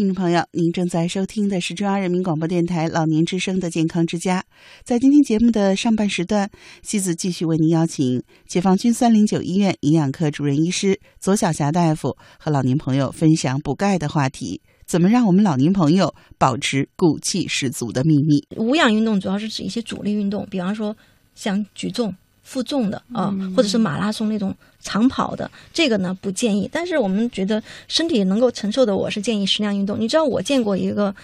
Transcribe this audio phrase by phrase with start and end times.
[0.00, 4.42] 听众朋友，您正在收听的是中央人民广播电台老年之声的健康之家。
[4.82, 6.50] 在今天节目的上半时段，
[6.82, 14.62] 西子继续为您邀请解放军三零九医院营养科主任医师左晓霞大夫和老年朋友分享补钙的话题。
[14.86, 18.42] 怎么让我们老年朋友保持骨气十足的秘密？
[18.56, 20.96] 无氧运动主要是指一些主力运动，比方说
[21.34, 22.14] 像举重、
[22.50, 26.68] 负重的啊，或者是马拉松那种长跑的，这个呢不建议。
[26.72, 30.00] 但是我们觉得身体能够承受的，我是建议适量运动。
[30.00, 31.14] 你知道我见过一个，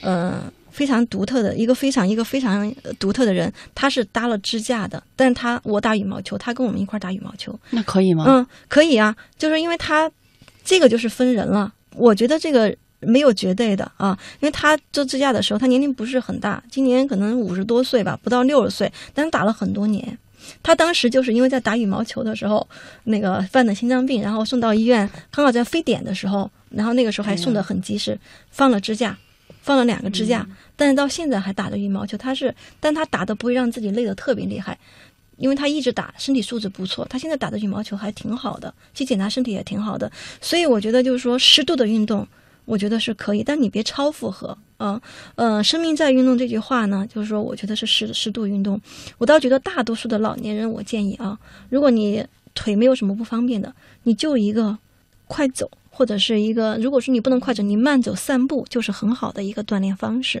[0.00, 8.24] 呃，非常独特的一个非常一个非常独特的人，他是搭了支架的，但是他我打羽毛球，他跟我们一块打羽毛球，那可以吗？
[8.28, 10.08] 嗯，可以啊，就是因为他
[10.64, 11.72] 这个就是分人了。
[11.96, 12.72] 我觉得这个。
[13.02, 20.18] 没有绝对的啊，因为他做支架的时候，他年龄不是很大，今年可能五十多岁吧，不到六十岁，但是打了很多年。
[20.62, 22.66] 他当时就是因为在打羽毛球的时候，
[23.04, 28.18] 那个犯了心脏病，然后送到医院，刚好在非典的时候，然后那个时候还送的很及时，
[28.50, 29.16] 放了支架，
[29.62, 32.16] 放了两个支架，但是到现在还打着羽毛球。
[32.16, 34.78] 他是，但他打的不会让自己累得特别厉害，
[35.36, 37.06] 因为他一直打，身体素质不错。
[37.08, 40.10] 他现在打的羽毛球还挺好的，去检查身体也挺好的。
[40.40, 42.26] 所以我觉得就是说适度的运动。
[42.70, 45.02] 我觉得是可以，但你别超负荷啊。
[45.34, 48.80] 呃，生命在运动这句话呢，就是说，我觉得是适适度运动。
[49.18, 51.36] 我倒觉得大多数的老年人，我建议啊，
[51.68, 54.78] 如果你腿没有什么不方便的，你就一个
[55.26, 60.40] 快走，或者是一个，如果说你不能快走，你慢走散步，就是很好的一个锻炼方式。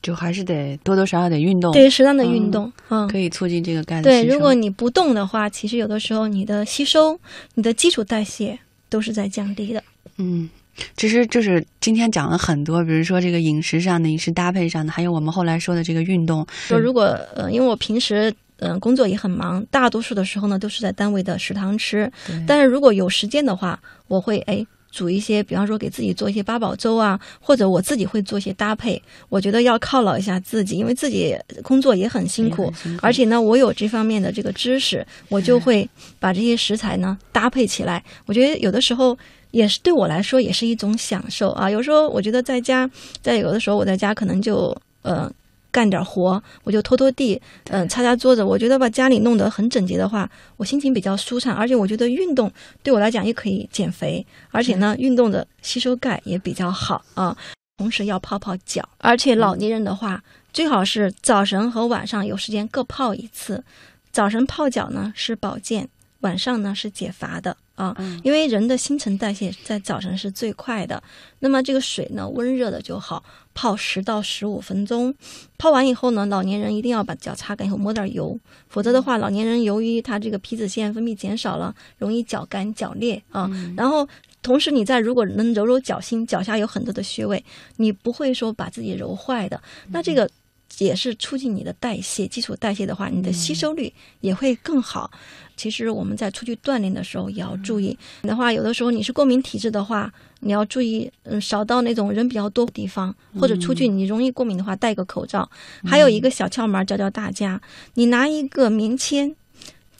[0.00, 7.18] 就还是得多多少少得运动，对，适当的运动，嗯，可以促进这个钙的对，如果你不动的话，其实有的时候你的吸收、
[7.54, 9.82] 你的基础代谢都是在降低的。
[10.18, 10.48] 嗯。
[10.96, 16.46] 其实就是今天讲了很多，比如说这个饮食上的、饮食搭配上的，还有我们后来说的这个运动。
[16.50, 17.02] 说如果
[17.34, 22.10] 呃，因为我平时嗯工作也很忙，大多数的时候呢都是在单位的食堂吃。
[22.46, 29.00] 但是如果有时间的话，我会哎煮一些，比方说给自己做一些八宝粥啊，或者我自己会做一些搭配。
[29.28, 38.02] 我觉得要犒劳一下自己，因为自己工作也很辛苦，而且呢我有这方面的这个知识，我就会把这些食材呢搭配起来。
[38.26, 39.16] 我觉得有的时候。
[39.54, 41.70] 也是对我来说也是一种享受啊！
[41.70, 42.90] 有时候我觉得在家，
[43.22, 45.30] 在有的时候我在家可能就呃
[45.70, 48.42] 干点活，我就拖拖地，嗯擦擦桌子。
[48.42, 51.54] 我觉得把家里弄得很整洁的话，我心情比较舒畅。
[51.54, 52.50] 而且我觉得运动
[52.82, 57.36] 对我来讲也可以减肥，而且呢运动的吸收钙也比较好啊。
[57.78, 60.20] 同时要泡泡脚，而且老年人的话
[60.52, 63.62] 最好是早晨和晚上有时间各泡一次。
[64.10, 65.88] 早晨泡脚呢是保健，
[66.20, 67.56] 晚上呢是解乏的。
[67.74, 71.02] 啊，因为人的新陈代谢在早晨是最快的，
[71.40, 75.14] 那么这个水呢，温热的就好，泡十到十五分钟，
[75.58, 83.50] 泡完以后呢，老年人一定要把脚擦干以后抹点油，否则的话，老年人由于他这个皮脂腺分泌减少了，容易脚干脚裂啊。
[83.76, 84.08] 然后
[84.40, 87.44] 同时你再如果能揉揉脚心，脚下有很多的穴位，
[87.76, 89.60] 你不会说把自己揉坏的，
[89.90, 90.30] 那这个。
[90.78, 95.08] 也是促进你的代谢，基础代谢的话，你的吸收率也会更好。
[95.56, 105.48] 其实我们在出去锻炼的时候也要注意的话，有的时候你是过敏体质的话，你要注意，嗯，少到那种人比较多的地方，或者出去你容易过敏的话，戴个口罩。
[105.84, 107.60] 还有一个小窍门教教大家，
[107.94, 109.34] 你拿一个棉签，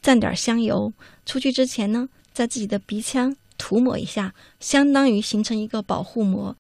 [0.03, 0.93] 蘸点香油，
[1.25, 6.57] 出去之前呢，在自己的鼻腔涂抹一下，相当于形成一个保护膜。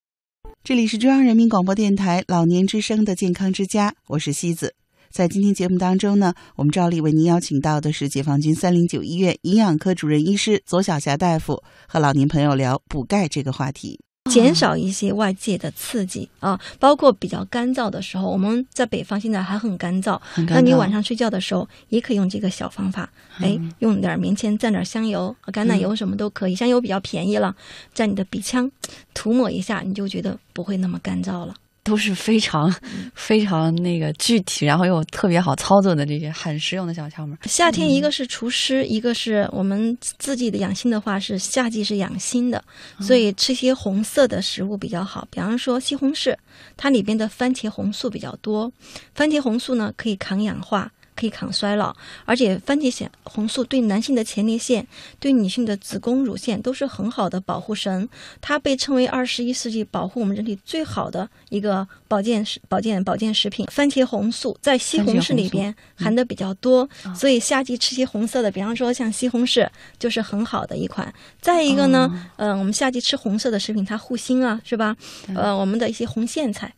[0.62, 4.74] 这里是中央人民广播电台老年之声的健康之家，我是西子。
[5.14, 14.00] 在今天节目当中呢，我们照例为您邀请到的是解放军三零九医院营养科主任医师左晓霞大夫，和老年朋友聊补钙这个话题。
[14.28, 23.08] 减少一些外界的刺激啊，包括比较干燥的时候，我们在北方现在还很干燥，那你晚上睡觉的时候也可以用这个小方法，
[23.38, 27.54] 哎，用点棉签蘸点香油、橄榄油什么都可以，香油比较便宜了，
[27.92, 28.68] 在你的鼻腔
[29.12, 31.54] 涂抹一下，你就觉得不会那么干燥了。
[31.84, 32.74] 都是非常
[33.14, 37.38] 非常那个具体，然后又特别好操作的这些很实用的小窍门。
[37.44, 42.64] 夏天一个是除湿，一个是我们自己的养心的话是夏季是养心的，
[43.00, 45.28] 所以吃些红色的食物比较好。
[45.30, 46.34] 比方说西红柿，
[46.76, 48.72] 它里边的番茄红素比较多，
[49.14, 50.90] 番茄红素呢可以抗氧化。
[51.16, 51.94] 可以抗衰老，
[52.24, 54.86] 而且番茄血红素对男性的前列腺、
[55.18, 58.08] 对女性的子宫乳腺都是很好的保护神。
[58.40, 63.66] 它被称为二十一世纪保护我们人体最好的一个保健食、保健保健食品。
[63.70, 69.68] 番茄红素在西红柿里边含的比较多，所以夏季吃些红色的，比方说像西红柿
[69.98, 71.12] 就是很好的一款。
[71.40, 74.96] 再一个呢，嗯，我们夏季吃红色的食品，它护心啊，是吧？
[75.34, 76.74] 呃，我们的一些红苋菜，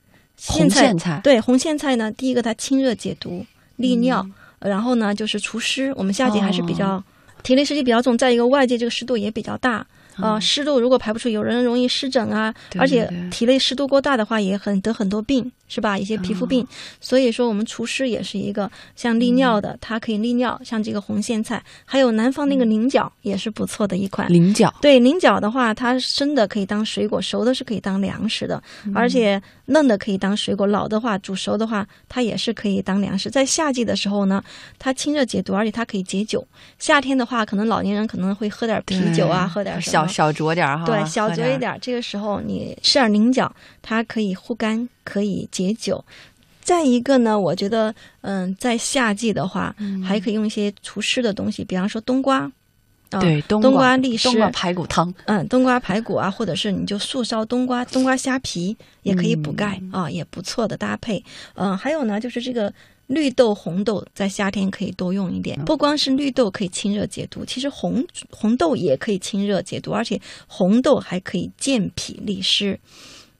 [0.46, 3.44] 红苋菜对红苋菜呢，第一个它清热解毒。
[3.76, 4.26] 利尿，
[4.60, 5.92] 然后呢就是除湿。
[5.96, 7.02] 我们夏季还是比较
[7.42, 9.86] 体内湿气比较重，再一个外界这个湿度也比较大，
[10.16, 15.98] 啊，湿度如果排不出，有人容易湿疹啊，而且体内湿度过大的话，也很得很多病，是吧？
[15.98, 16.62] 一些皮肤病。
[16.64, 16.66] 嗯
[17.00, 24.28] 所以说，我们除湿也是一个像利尿的，它可以利尿，像这个红苋菜，还有南方那个嗯菱角也是不错的一款。
[24.28, 28.60] 菱角，对菱角的话，它生的可以当水果，熟的是可以当粮食的，
[28.94, 33.30] 而且嫩的可以当水果，老的话煮熟的话，它也是可以当粮食。
[33.30, 34.42] 在夏季的时候呢，
[34.78, 36.44] 它清热解毒，而且它可以解酒。
[36.78, 41.26] 夏天的话，可能老年人可能会喝点啤酒啊，喝点小小酌点儿哈，对，小。
[41.36, 41.78] 酌一点儿。
[41.78, 43.52] 这个时候你吃点菱角，
[43.82, 46.04] 它可以护肝，可以解酒。
[46.60, 49.72] 再一个呢，我觉得，嗯，在夏季的话，
[50.04, 52.50] 还可以用一些除湿的东西，比方说冬瓜。
[53.10, 61.24] 啊对，冬冬瓜瓜利湿冬瓜排骨汤，嗯，冬瓜排骨啊，或者是你就素烧冬瓜、冬瓜虾皮也可以补钙、嗯啊，也不错的搭配。
[61.54, 62.70] 嗯，还有呢，就是这个
[63.06, 65.64] 绿豆、红豆在夏天可以多用一嗯点。
[65.64, 72.76] 不光是绿豆可以清热解毒，其实红红豆也可以清热解毒，而且红豆还可以健脾利湿。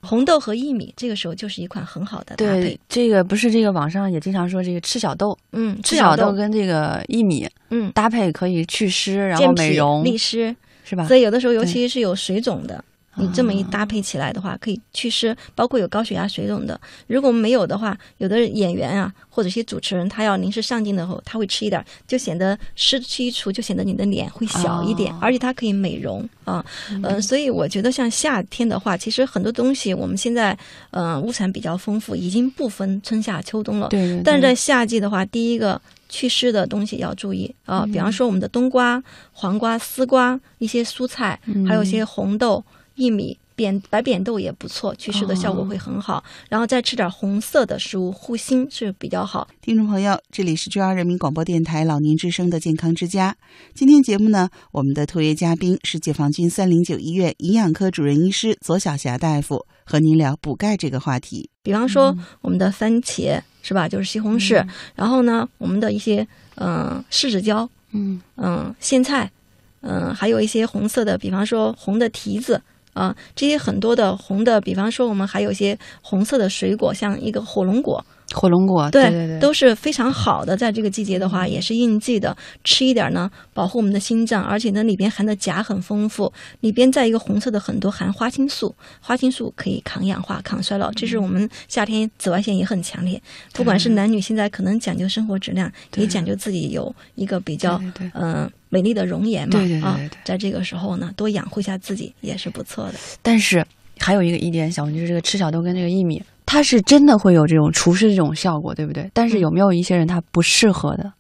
[0.06, 10.54] 红豆和薏米这个时候就是一款很好的搭配对配。，这个不是这个网上也经常说这个赤小豆，嗯，赤小豆豆跟这个薏米嗯搭配可以祛湿，然后美容，利湿。
[10.88, 11.04] 是吧？
[11.08, 12.84] 所以有的时候，尤其是有水肿的，
[13.18, 16.78] 你这么一搭配起来的话，可以祛湿，包括有高血压、水肿的。
[17.06, 26.64] 如果没有的话，有的演员啊，或者一些主持人，他要临时上镜的时候，他会吃一点，就显得湿气一除，就显得你的脸会小一点，哦而且它可以美容啊。
[26.90, 30.52] 嗯、所以我觉得像夏天的话，其实很多东西我们现在
[30.90, 33.88] 嗯、呃物产比较丰富，已经不分春夏秋冬了。
[33.88, 39.02] 对对对，但是在夏季的话，第一个祛湿的东西要注意啊，比方说我们的冬瓜、
[39.32, 42.64] 黄瓜、丝瓜一些蔬菜，还有一些红豆、
[42.96, 43.38] 薏米。
[43.56, 46.22] 扁白扁豆也不错，祛湿的效果会很好。
[46.50, 49.48] 然后再吃点红色的食物，护心是比较好。
[49.62, 53.34] 听众朋友，这里是中央人民广播电台老年之声的健康之家。
[53.72, 61.48] 今天节目呢，我们的特约嘉宾是解放军三零九医院营养科主任医师左晓霞大夫，和您聊补钙这个话题。
[61.62, 64.62] 比方说我们的番茄、是吧，就是西红柿。
[64.94, 66.20] 然后呢，我们的一些
[66.56, 69.32] 嗯、呃柿子椒，嗯嗯，苋菜，
[69.80, 72.60] 嗯，还有一些红色的，比方说红的提子
[72.96, 78.02] 啊，这些很多的红的，比方说我们还有一些红色的水果，像一个火龙果，
[78.34, 80.56] 火龙果，对对对对，都是非常好的。
[80.56, 82.34] 在这个季节的话，也是应季的，
[82.64, 93.20] 吃一点呢，保护我们的心脏，而且呢，里边含的钾很丰富，里边在一个红色的很多含花青素，花青素可以抗氧化、抗衰老，这是我们夏天紫外线也很强烈。
[93.52, 97.78] 不管是男女，现在可能讲究生活质量，也讲究自己有一个比较
[98.14, 102.94] 嗯、美丽的容颜嘛，对对对啊对对，在这个时候呢，多养护一下自己也是不错的。
[103.22, 103.64] 但是
[103.98, 109.10] 还有一个一点，小文就是这个赤小豆跟这个薏米，它是真的会有这种除湿这种效果，对不对？
[109.14, 111.10] 但是有没有一些人他不适合的？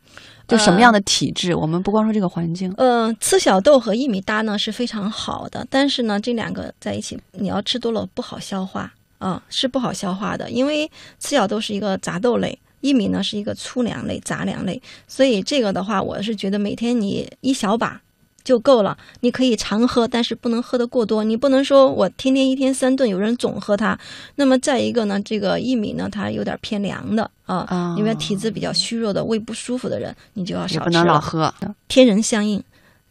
[0.46, 1.54] 就什么样的体质？
[1.54, 10.48] 我们不光说这个环境，呃，赤小豆和薏米搭呢是非常好的，但是呢，这两个在一起，你要吃多了不好消化啊、是不好消化的。
[10.50, 10.86] 因为
[11.18, 12.56] 赤小豆是一个杂豆类，
[12.86, 18.00] 薏米呢是一个粗粮类、杂粮类，所以这个的话，我是觉得每天你一小把。
[18.46, 21.24] 就够了，你可以常喝，但是不能喝得过多。
[21.24, 23.98] 你不能说我天天一天三顿，有人总喝它。
[24.36, 31.14] 那么再一个呢，这个薏米呢，它有点偏凉的啊，哦因为体质比较虚弱的、胃不舒服的人，你就要也不能少吃了。
[31.14, 31.54] 老喝。
[31.88, 32.62] 天人相应，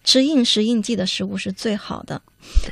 [0.05, 2.21] 吃应时应季的食物是最好的。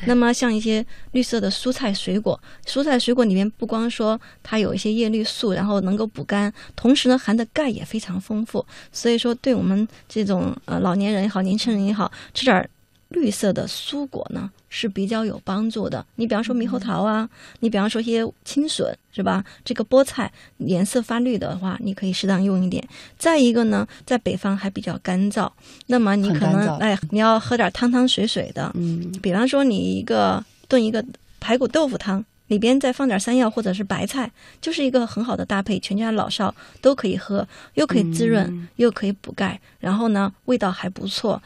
[0.06, 8.64] 那么像一些绿色的蔬菜水果，蔬菜水果里面不光说它有一些叶绿素，然后能够补肝，同时呢含的钙也非常丰富。
[8.92, 12.70] 所以说，对我们这种呃老年人也好，年轻人也好，吃点儿
[13.14, 16.06] 绿色的蔬果呢是比较有帮助的。
[16.16, 17.30] 你比方说猕猴桃啊，
[17.60, 19.46] 你比方说一些青笋是吧？
[19.64, 22.86] 这个菠菜颜色发绿的话，你可以适当用一点。
[23.18, 25.50] 再一个呢，在北方还比较干燥，
[25.88, 31.06] 那么你可能哎，你要喝点汤汤水水的，嗯，比方说你一个炖一个
[31.40, 32.26] 排骨豆腐汤。
[32.48, 34.30] 里边再放点山药或者是白菜，
[34.62, 41.42] 就是一个很好的搭配，全家老少都可以喝，又可以滋润，嗯又可以补钙，然后呢味道还不错。